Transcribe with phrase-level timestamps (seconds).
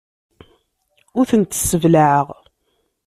[1.19, 2.27] Ur tent-sseblaɛeɣ.